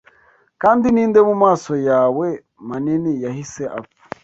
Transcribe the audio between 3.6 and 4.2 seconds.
apfa